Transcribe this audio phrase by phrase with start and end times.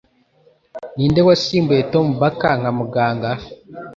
[0.95, 3.29] Ninde wasimbuye Tom Baker nka Muganga?